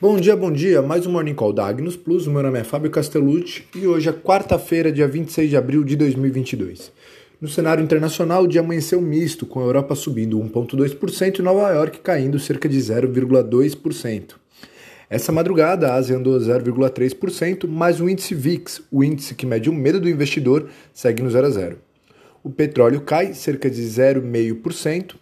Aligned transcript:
Bom 0.00 0.16
dia, 0.16 0.36
bom 0.36 0.52
dia. 0.52 0.80
Mais 0.80 1.08
um 1.08 1.10
Morning 1.10 1.34
Call 1.34 1.52
da 1.52 1.66
Agnus 1.66 1.96
Plus. 1.96 2.28
Meu 2.28 2.40
nome 2.40 2.60
é 2.60 2.62
Fábio 2.62 2.88
Castellucci 2.88 3.64
e 3.74 3.84
hoje 3.84 4.08
é 4.08 4.12
quarta-feira, 4.12 4.92
dia 4.92 5.08
26 5.08 5.50
de 5.50 5.56
abril 5.56 5.82
de 5.82 5.96
2022. 5.96 6.92
No 7.40 7.48
cenário 7.48 7.82
internacional, 7.82 8.44
o 8.44 8.46
dia 8.46 8.60
amanheceu 8.60 9.00
misto, 9.00 9.44
com 9.44 9.58
a 9.58 9.64
Europa 9.64 9.96
subindo 9.96 10.38
1,2% 10.38 11.40
e 11.40 11.42
Nova 11.42 11.72
York 11.72 11.98
caindo 11.98 12.38
cerca 12.38 12.68
de 12.68 12.78
0,2%. 12.78 14.34
Essa 15.10 15.32
madrugada, 15.32 15.88
a 15.88 15.94
Ásia 15.96 16.16
andou 16.16 16.38
0,3%, 16.38 17.66
mas 17.66 18.00
o 18.00 18.08
índice 18.08 18.36
VIX, 18.36 18.82
o 18.92 19.02
índice 19.02 19.34
que 19.34 19.46
mede 19.46 19.68
o 19.68 19.74
medo 19.74 20.00
do 20.00 20.08
investidor, 20.08 20.70
segue 20.94 21.24
no 21.24 21.30
0 21.30 21.44
a 21.44 21.50
0. 21.50 21.78
O 22.44 22.50
petróleo 22.50 23.00
cai 23.00 23.34
cerca 23.34 23.68
de 23.68 23.82
0,5% 23.82 25.16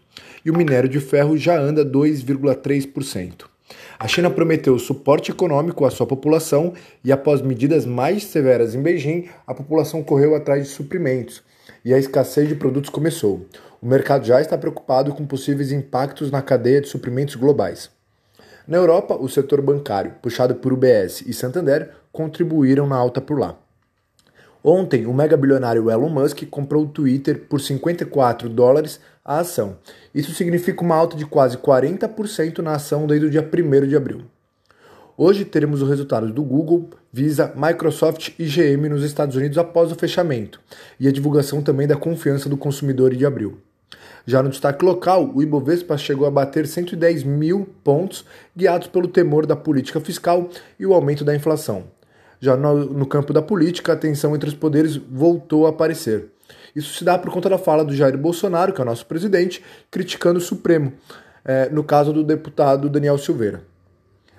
e 0.45 0.51
o 0.51 0.55
minério 0.55 0.87
de 0.87 1.01
ferro 1.01 1.35
já 1.35 1.59
anda 1.59 1.83
2,3%. 1.83 3.56
A 3.99 4.07
China 4.07 4.31
prometeu 4.31 4.79
suporte 4.79 5.31
econômico 5.31 5.85
à 5.85 5.91
sua 5.91 6.07
população 6.07 6.73
e, 7.05 7.11
após 7.11 7.41
medidas 7.41 7.85
mais 7.85 8.25
severas 8.25 8.75
em 8.75 8.83
Beijing, 8.83 9.29
a 9.47 9.55
população 9.55 10.03
correu 10.03 10.35
atrás 10.35 10.65
de 10.65 10.69
suprimentos 10.69 11.43
e 11.85 11.93
a 11.93 11.99
escassez 11.99 12.49
de 12.49 12.55
produtos 12.55 12.91
começou. 12.91 13.47
O 13.81 13.87
mercado 13.87 14.25
já 14.25 14.41
está 14.41 14.57
preocupado 14.57 15.13
com 15.15 15.27
possíveis 15.27 15.73
impactos 15.73 16.31
na 16.31 16.43
cadeia 16.43 16.81
de 16.81 16.89
suprimentos 16.89 17.35
globais. 17.35 17.91
Na 18.67 18.77
Europa, 18.77 19.17
o 19.17 19.29
setor 19.29 19.63
bancário, 19.63 20.15
puxado 20.21 20.57
por 20.57 20.73
UBS 20.73 21.23
e 21.27 21.33
Santander, 21.33 21.93
contribuíram 22.13 22.87
na 22.87 22.97
alta 22.97 23.21
por 23.21 23.39
lá. 23.39 23.57
Ontem, 24.69 25.07
o 25.07 25.15
mega 25.15 25.37
bilionário 25.37 25.89
Elon 25.89 26.09
Musk 26.09 26.43
comprou 26.51 26.83
o 26.83 26.89
Twitter 26.89 27.47
por 27.49 27.61
54 27.61 28.49
dólares 28.49 28.99
a 29.25 29.39
ação. 29.39 29.77
Isso 30.13 30.35
significa 30.35 30.83
uma 30.83 30.97
alta 30.97 31.17
de 31.17 31.25
quase 31.25 31.57
40% 31.57 32.59
na 32.59 32.73
ação 32.73 33.07
desde 33.07 33.27
o 33.27 33.31
dia 33.31 33.49
1 33.49 33.87
de 33.87 33.95
abril. 33.95 34.23
Hoje 35.17 35.45
teremos 35.45 35.83
os 35.83 35.89
resultados 35.89 36.33
do 36.33 36.43
Google, 36.43 36.91
Visa, 37.13 37.53
Microsoft 37.55 38.31
e 38.41 38.45
GM 38.45 38.89
nos 38.89 39.05
Estados 39.05 39.37
Unidos 39.37 39.57
após 39.57 39.93
o 39.93 39.95
fechamento, 39.95 40.61
e 40.99 41.07
a 41.07 41.13
divulgação 41.13 41.63
também 41.63 41.87
da 41.87 41.95
confiança 41.95 42.49
do 42.49 42.57
consumidor 42.57 43.15
de 43.15 43.25
abril. 43.25 43.59
Já 44.27 44.43
no 44.43 44.51
destaque 44.51 44.85
local, 44.85 45.31
o 45.33 45.41
Ibovespa 45.41 45.97
chegou 45.97 46.27
a 46.27 46.31
bater 46.31 46.67
110 46.67 47.23
mil 47.23 47.69
pontos, 47.85 48.25
guiados 48.57 48.89
pelo 48.89 49.07
temor 49.07 49.47
da 49.47 49.55
política 49.55 50.01
fiscal 50.01 50.51
e 50.77 50.85
o 50.85 50.93
aumento 50.93 51.25
da 51.25 51.37
inflação. 51.37 51.85
Já 52.41 52.57
no, 52.57 52.85
no 52.85 53.07
campo 53.07 53.33
da 53.33 53.43
política, 53.43 53.93
a 53.93 53.97
tensão 53.97 54.35
entre 54.35 54.49
os 54.49 54.55
poderes 54.55 54.97
voltou 54.97 55.67
a 55.67 55.71
aparecer. 55.71 56.27
Isso 56.75 56.95
se 56.95 57.05
dá 57.05 57.19
por 57.19 57.33
conta 57.33 57.49
da 57.49 57.59
fala 57.59 57.85
do 57.85 57.95
Jair 57.95 58.19
Bolsonaro, 58.19 58.73
que 58.73 58.81
é 58.81 58.85
o 58.85 58.87
nosso 58.87 59.07
presidente, 59.07 59.65
criticando 59.91 60.39
o 60.39 60.43
Supremo, 60.43 60.93
é, 61.45 61.69
no 61.71 61.83
caso 61.83 62.13
do 62.13 62.23
deputado 62.23 62.89
Daniel 62.89 63.17
Silveira. 63.17 63.63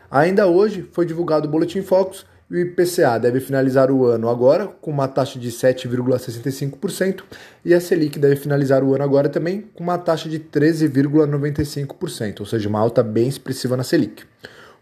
Ainda 0.09 0.47
hoje 0.47 0.87
foi 0.91 1.05
divulgado 1.05 1.47
o 1.47 1.51
Boletim 1.51 1.81
Focus 1.81 2.25
e 2.49 2.55
o 2.55 2.59
IPCA 2.59 3.19
deve 3.19 3.41
finalizar 3.41 3.91
o 3.91 4.05
ano 4.05 4.29
agora 4.29 4.67
com 4.67 4.89
uma 4.89 5.07
taxa 5.07 5.37
de 5.37 5.51
7,65% 5.51 7.23
e 7.65 7.73
a 7.73 7.81
Selic 7.81 8.17
deve 8.17 8.37
finalizar 8.37 8.83
o 8.83 8.95
ano 8.95 9.03
agora 9.03 9.27
também 9.27 9.65
com 9.73 9.83
uma 9.83 9.97
taxa 9.97 10.29
de 10.29 10.39
13,95%, 10.39 12.39
ou 12.39 12.45
seja, 12.45 12.69
uma 12.69 12.79
alta 12.79 13.03
bem 13.03 13.27
expressiva 13.27 13.75
na 13.75 13.83
Selic. 13.83 14.23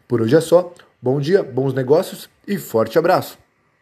Por 0.07 0.21
hoje 0.21 0.35
é 0.35 0.41
só. 0.41 0.71
Bom 1.01 1.19
dia, 1.19 1.43
bons 1.43 1.73
negócios 1.73 2.29
e 2.47 2.57
forte 2.57 2.97
abraço! 2.97 3.44